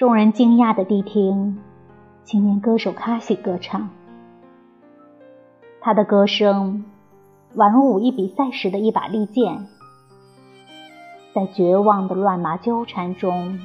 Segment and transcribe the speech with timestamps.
[0.00, 1.58] 众人惊讶的谛听
[2.24, 3.90] 青年歌手卡西歌唱。
[5.82, 6.86] 他的歌声
[7.54, 9.66] 宛如武艺比赛时的一把利剑，
[11.34, 13.60] 在绝望的乱麻纠缠中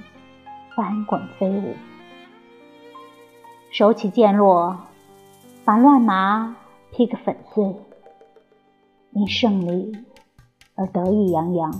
[0.75, 1.73] 翻滚飞舞。
[3.71, 4.77] 手起剑落，
[5.63, 6.57] 把乱麻
[6.91, 7.77] 劈个粉碎，
[9.11, 9.93] 因胜利
[10.75, 11.71] 而得意洋洋。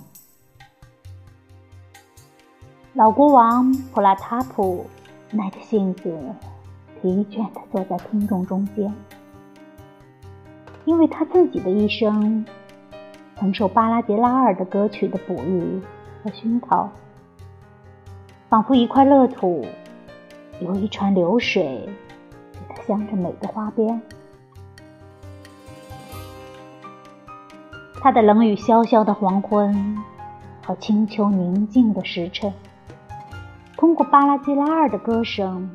[2.96, 4.85] 老国王普拉塔普
[5.31, 6.17] 耐着性子，
[7.02, 8.94] 疲倦地坐在听众中间，
[10.86, 12.45] 因为他自己的一生
[13.36, 15.81] 曾受巴拉杰拉尔的歌曲的哺育
[16.23, 16.89] 和熏陶，
[18.48, 19.66] 仿佛一块乐土，
[20.62, 21.89] 有一川流水，
[22.53, 24.02] 给他镶着美的花边。
[27.95, 29.98] 他的冷雨潇潇的黄昏
[30.66, 32.53] 和清秋宁静的时辰。
[33.85, 35.69] 通过巴拉基拉尔的歌声，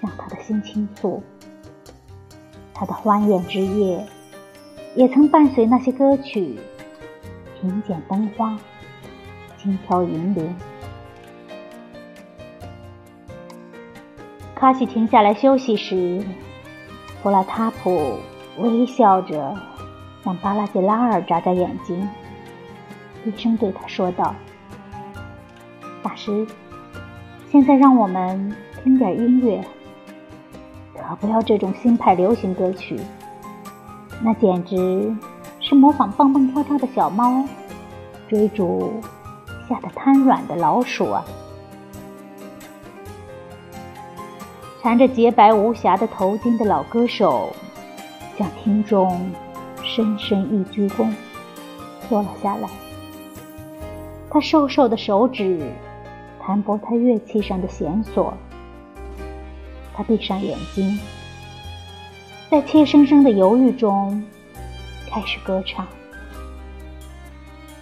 [0.00, 1.20] 向他的心倾诉。
[2.72, 4.06] 他的欢宴之夜，
[4.94, 6.60] 也曾伴随那些歌曲，
[7.60, 8.56] 品剪灯花，
[9.58, 10.54] 轻飘银铃。
[14.54, 16.24] 卡西停下来休息时，
[17.20, 18.16] 普拉塔普
[18.58, 19.58] 微笑着
[20.22, 22.08] 向巴拉吉拉尔眨眨眼睛，
[23.24, 24.32] 低声对他说道
[26.00, 26.46] ：“大师。”
[27.52, 29.62] 现在让我们听点音乐，
[30.96, 32.98] 可不要这种新派流行歌曲，
[34.22, 35.14] 那简直
[35.60, 37.44] 是模仿蹦蹦跳跳的小猫，
[38.26, 38.94] 追逐
[39.68, 41.22] 吓得瘫软的老鼠啊！
[44.82, 47.52] 缠着洁白无瑕的头巾的老歌手
[48.38, 49.30] 向听众
[49.84, 51.12] 深深一鞠躬，
[52.08, 52.68] 坐了下来。
[54.30, 55.70] 他瘦瘦的手指。
[56.44, 58.34] 弹拨他乐器上的弦索，
[59.94, 60.98] 他闭上眼睛，
[62.50, 64.22] 在怯生生的犹豫中
[65.08, 65.86] 开始歌唱。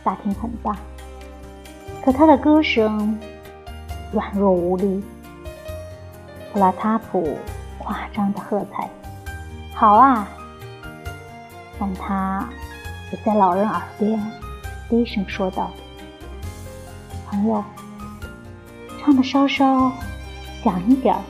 [0.04, 0.76] 大厅很大，
[2.04, 3.18] 可他的歌声
[4.12, 5.02] 软弱无力。
[6.52, 7.38] 普拉塔普
[7.78, 8.90] 夸张的喝彩
[9.72, 10.28] ：“好啊！”
[11.80, 12.46] 但他
[13.10, 14.20] 也在老人耳边
[14.90, 15.70] 低声说道
[17.30, 17.64] ：“朋友。”
[19.00, 19.90] 唱的稍稍
[20.62, 21.20] 响一点儿，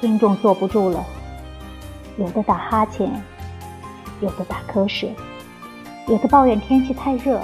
[0.00, 1.04] 听众坐不住了，
[2.16, 3.10] 有的打哈欠，
[4.20, 5.12] 有的打瞌睡，
[6.06, 7.40] 有的抱怨天气太热。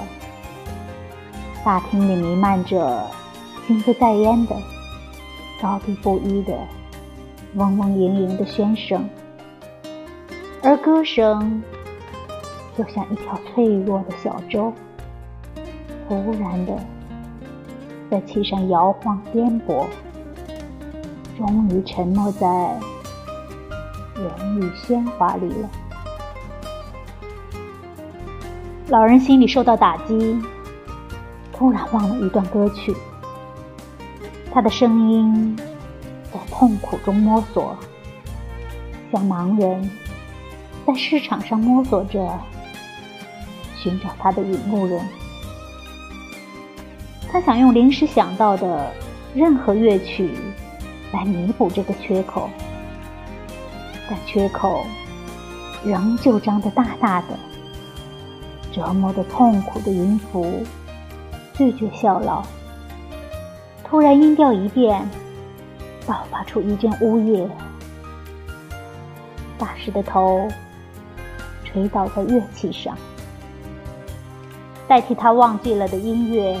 [1.65, 3.05] 大厅里弥漫着
[3.67, 4.55] 心不在焉的、
[5.61, 6.57] 高低不一的、
[7.55, 9.07] 嗡嗡盈盈的喧声，
[10.63, 11.61] 而歌声
[12.77, 14.73] 就像一条脆弱的小舟，
[16.07, 16.73] 忽然的。
[18.11, 19.85] 在其上摇晃颠簸，
[21.37, 22.45] 终于沉没在
[24.15, 25.69] 人语喧哗里了。
[28.89, 30.37] 老人心里受到打击，
[31.53, 32.93] 突然忘了一段歌曲。
[34.53, 35.57] 他的声音
[36.33, 37.73] 在痛苦中摸索，
[39.09, 39.89] 像盲人
[40.85, 42.37] 在市场上摸索着
[43.77, 45.01] 寻找他的引路人。
[47.31, 48.91] 他想用临时想到的
[49.33, 50.31] 任何乐曲
[51.13, 52.49] 来弥补这个缺口，
[54.09, 54.85] 但缺口
[55.85, 57.27] 仍旧张得大大的。
[58.69, 60.61] 折磨的痛苦的音符
[61.53, 62.41] 拒绝效劳，
[63.83, 65.05] 突然音调一变，
[66.05, 67.49] 爆发出一阵呜咽。
[69.57, 70.47] 大师的头
[71.63, 72.97] 垂倒在乐器上，
[74.87, 76.59] 代替他忘记了的音乐。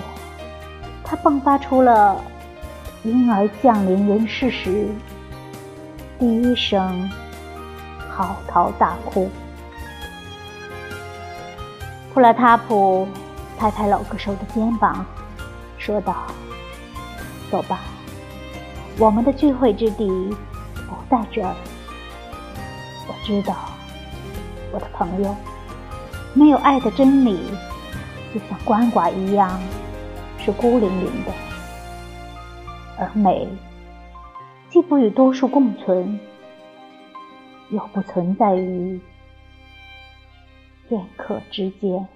[1.11, 2.23] 他迸发出了
[3.03, 4.87] 婴儿降临人世时
[6.17, 7.11] 第一声
[8.09, 9.29] 嚎啕大哭。
[12.13, 13.05] 普拉塔普
[13.59, 15.05] 拍拍老歌手的肩膀，
[15.77, 16.15] 说道
[17.51, 17.81] ：“走吧，
[18.97, 20.07] 我们的聚会之地
[20.87, 21.53] 不在这儿。
[23.09, 23.53] 我知道，
[24.71, 25.35] 我的朋友，
[26.33, 27.37] 没有爱的真理，
[28.33, 29.59] 就像鳏寡一样。”
[30.43, 31.31] 是孤零零的，
[32.97, 33.47] 而美
[34.69, 36.19] 既不与多数共存，
[37.69, 38.99] 又不存在于
[40.89, 42.07] 片刻之间。